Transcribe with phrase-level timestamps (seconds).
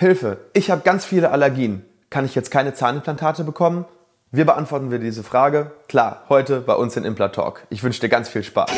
[0.00, 1.84] Hilfe, ich habe ganz viele Allergien.
[2.08, 3.84] Kann ich jetzt keine Zahnimplantate bekommen?
[4.30, 5.72] Wir beantworten wir diese Frage.
[5.88, 7.66] Klar, heute bei uns in Implant Talk.
[7.68, 8.70] Ich wünsche dir ganz viel Spaß.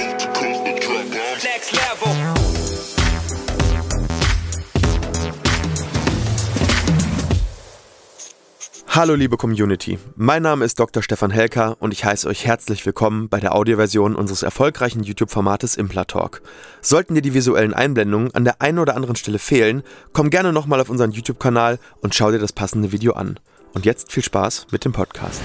[8.95, 11.03] Hallo liebe Community, mein Name ist Dr.
[11.03, 16.42] Stefan Helker und ich heiße euch herzlich willkommen bei der Audioversion unseres erfolgreichen YouTube-Formates Implatalk.
[16.83, 20.78] Sollten dir die visuellen Einblendungen an der einen oder anderen Stelle fehlen, komm gerne nochmal
[20.78, 23.41] auf unseren YouTube-Kanal und schau dir das passende Video an.
[23.73, 25.41] Und jetzt viel Spaß mit dem Podcast.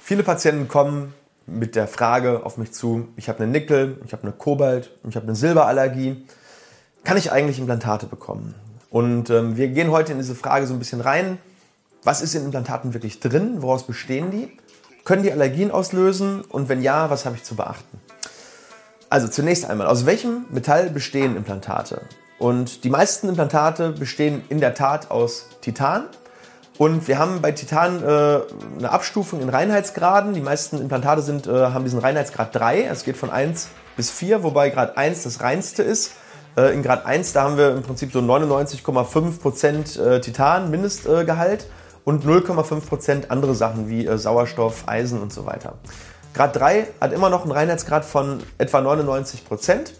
[0.00, 1.12] Viele Patienten kommen
[1.44, 5.14] mit der Frage auf mich zu, ich habe eine Nickel, ich habe eine Kobalt, ich
[5.14, 6.24] habe eine Silberallergie.
[7.04, 8.54] Kann ich eigentlich Implantate bekommen?
[8.88, 11.36] Und ähm, wir gehen heute in diese Frage so ein bisschen rein
[12.06, 13.62] was ist in Implantaten wirklich drin?
[13.62, 14.56] Woraus bestehen die?
[15.04, 16.42] Können die Allergien auslösen?
[16.42, 18.00] Und wenn ja, was habe ich zu beachten?
[19.10, 22.02] Also zunächst einmal, aus welchem Metall bestehen Implantate?
[22.38, 26.04] Und die meisten Implantate bestehen in der Tat aus Titan.
[26.78, 28.40] Und wir haben bei Titan äh,
[28.78, 30.32] eine Abstufung in Reinheitsgraden.
[30.32, 32.84] Die meisten Implantate sind, äh, haben diesen Reinheitsgrad 3.
[32.84, 36.12] Es geht von 1 bis 4, wobei Grad 1 das reinste ist.
[36.56, 41.66] Äh, in Grad 1, da haben wir im Prinzip so 99,5% äh, Titan Mindestgehalt
[42.06, 45.74] und 0,5% andere Sachen wie äh, Sauerstoff, Eisen und so weiter.
[46.34, 49.90] Grad 3 hat immer noch einen Reinheitsgrad von etwa 99%.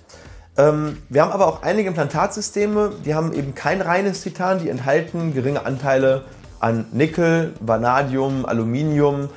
[0.56, 5.34] Ähm, wir haben aber auch einige Implantatsysteme, die haben eben kein reines Titan, die enthalten
[5.34, 6.22] geringe Anteile
[6.60, 9.28] an Nickel, Vanadium, Aluminium,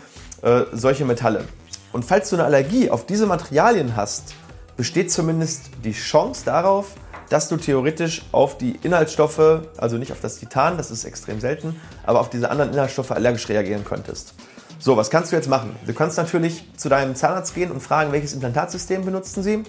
[0.44, 1.46] äh, solche Metalle.
[1.92, 4.36] Und falls du eine Allergie auf diese Materialien hast,
[4.78, 6.94] besteht zumindest die Chance darauf,
[7.30, 11.80] dass du theoretisch auf die Inhaltsstoffe, also nicht auf das Titan, das ist extrem selten,
[12.06, 14.34] aber auf diese anderen Inhaltsstoffe allergisch reagieren könntest.
[14.80, 15.76] So, was kannst du jetzt machen?
[15.86, 19.64] Du kannst natürlich zu deinem Zahnarzt gehen und fragen, welches Implantatsystem benutzen sie,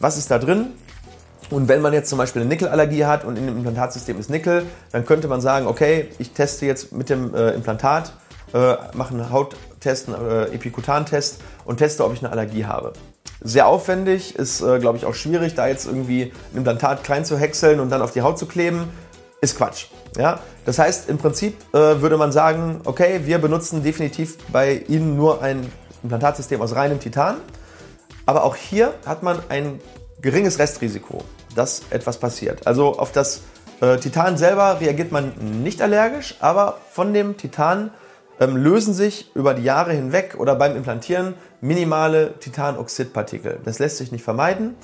[0.00, 0.72] was ist da drin.
[1.50, 4.66] Und wenn man jetzt zum Beispiel eine Nickelallergie hat und in dem Implantatsystem ist Nickel,
[4.92, 8.12] dann könnte man sagen, okay, ich teste jetzt mit dem äh, Implantat,
[8.52, 12.92] äh, mache einen Hauttest, einen äh, Epikutantest und teste, ob ich eine Allergie habe
[13.40, 17.38] sehr aufwendig, ist, äh, glaube ich, auch schwierig, da jetzt irgendwie ein Implantat klein zu
[17.38, 18.88] häckseln und dann auf die Haut zu kleben,
[19.40, 19.86] ist Quatsch.
[20.16, 20.40] Ja?
[20.64, 25.42] Das heißt, im Prinzip äh, würde man sagen, okay, wir benutzen definitiv bei Ihnen nur
[25.42, 25.70] ein
[26.02, 27.36] Implantatsystem aus reinem Titan,
[28.26, 29.80] aber auch hier hat man ein
[30.20, 32.66] geringes Restrisiko, dass etwas passiert.
[32.66, 33.42] Also auf das
[33.80, 35.32] äh, Titan selber reagiert man
[35.62, 37.90] nicht allergisch, aber von dem Titan
[38.40, 43.58] ähm, lösen sich über die Jahre hinweg oder beim Implantieren minimale Titanoxidpartikel.
[43.64, 44.74] Das lässt sich nicht vermeiden.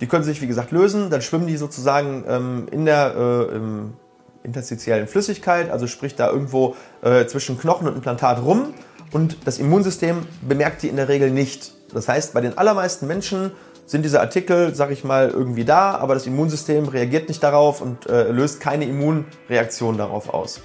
[0.00, 1.10] Die können sich, wie gesagt, lösen.
[1.10, 3.56] Dann schwimmen die sozusagen ähm, in der äh,
[4.42, 8.74] interstitiellen Flüssigkeit, also sprich da irgendwo äh, zwischen Knochen und Implantat rum.
[9.12, 11.74] Und das Immunsystem bemerkt die in der Regel nicht.
[11.92, 13.50] Das heißt, bei den allermeisten Menschen
[13.84, 18.06] sind diese Artikel, sag ich mal, irgendwie da, aber das Immunsystem reagiert nicht darauf und
[18.06, 20.60] äh, löst keine Immunreaktion darauf aus.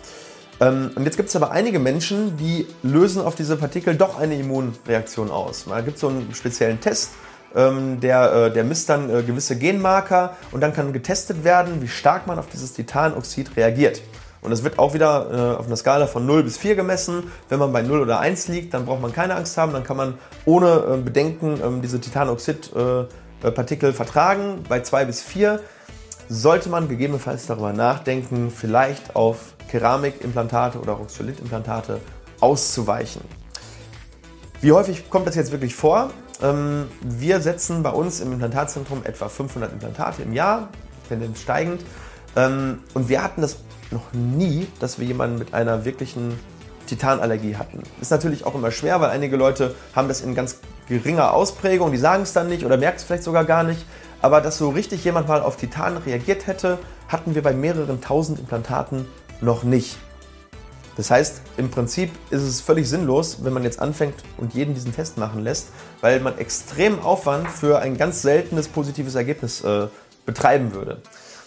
[0.61, 4.35] Ähm, und jetzt gibt es aber einige Menschen, die lösen auf diese Partikel doch eine
[4.39, 5.66] Immunreaktion aus.
[5.67, 7.11] Da gibt es so einen speziellen Test,
[7.55, 11.88] ähm, der, äh, der misst dann äh, gewisse Genmarker und dann kann getestet werden, wie
[11.88, 14.01] stark man auf dieses Titanoxid reagiert.
[14.41, 17.31] Und das wird auch wieder äh, auf einer Skala von 0 bis 4 gemessen.
[17.49, 19.97] Wenn man bei 0 oder 1 liegt, dann braucht man keine Angst haben, dann kann
[19.97, 20.13] man
[20.45, 24.63] ohne Bedenken ähm, diese Titanoxid-Partikel vertragen.
[24.69, 25.61] Bei 2 bis 4
[26.30, 32.00] sollte man gegebenenfalls darüber nachdenken, vielleicht auf Keramikimplantate oder Roxolith-Implantate
[32.40, 33.22] auszuweichen.
[34.62, 36.12] Wie häufig kommt das jetzt wirklich vor?
[36.41, 40.69] Ähm, wir setzen bei uns im Implantatzentrum etwa 500 Implantate im Jahr,
[41.08, 41.81] Tendenz steigend.
[42.35, 43.58] Ähm, und wir hatten das
[43.91, 46.40] noch nie, dass wir jemanden mit einer wirklichen
[46.88, 47.84] Titanallergie hatten.
[48.02, 51.97] Ist natürlich auch immer schwer, weil einige Leute haben das in ganz geringer Ausprägung, die
[51.97, 53.85] sagen es dann nicht oder merken es vielleicht sogar gar nicht.
[54.25, 58.40] Aber dass so richtig jemand mal auf Titan reagiert hätte, hatten wir bei mehreren tausend
[58.40, 59.06] Implantaten
[59.40, 59.97] noch nicht.
[60.97, 64.96] Das heißt, im Prinzip ist es völlig sinnlos, wenn man jetzt anfängt und jeden diesen
[64.96, 65.68] Test machen lässt,
[66.02, 69.90] weil man extremen Aufwand für ein ganz seltenes positives Ergebnis äh,
[70.25, 71.03] betreiben würde.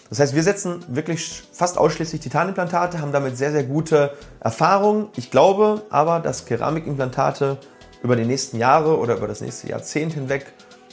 [0.09, 5.09] Das heißt, wir setzen wirklich fast ausschließlich Titanimplantate, haben damit sehr, sehr gute Erfahrungen.
[5.17, 7.59] Ich glaube aber, dass Keramikimplantate
[8.05, 10.47] über die nächsten Jahre oder über das nächste Jahrzehnt hinweg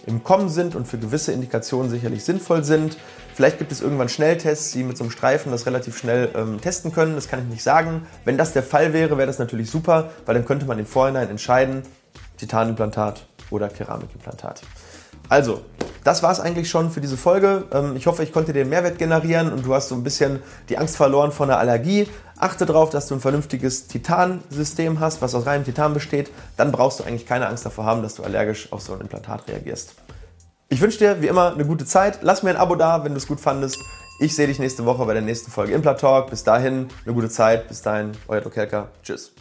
[0.06, 2.98] im Kommen sind und für gewisse Indikationen sicherlich sinnvoll sind.
[3.34, 6.94] Vielleicht gibt es irgendwann Schnelltests, die mit so einem Streifen das relativ schnell ähm, testen
[6.94, 7.16] können.
[7.16, 8.07] Das kann ich nicht sagen.
[8.24, 11.30] Wenn das der Fall wäre, wäre das natürlich super, weil dann könnte man im Vorhinein
[11.30, 11.84] entscheiden,
[12.38, 14.62] Titanimplantat oder Keramikimplantat.
[15.28, 15.62] Also,
[16.06, 17.66] das war es eigentlich schon für diese Folge.
[17.74, 20.78] Ähm, ich hoffe, ich konnte dir Mehrwert generieren und du hast so ein bisschen die
[20.78, 22.07] Angst verloren vor einer Allergie.
[22.38, 26.30] Achte darauf, dass du ein vernünftiges Titansystem hast, was aus reinem Titan besteht.
[26.57, 29.48] Dann brauchst du eigentlich keine Angst davor haben, dass du allergisch auf so ein Implantat
[29.48, 29.96] reagierst.
[30.69, 32.19] Ich wünsche dir wie immer eine gute Zeit.
[32.22, 33.80] Lass mir ein Abo da, wenn du es gut fandest.
[34.19, 36.30] Ich sehe dich nächste Woche bei der nächsten Folge Impla Talk.
[36.30, 37.68] Bis dahin, eine gute Zeit.
[37.68, 38.90] Bis dahin, euer Dokelka.
[39.02, 39.34] Tschüss.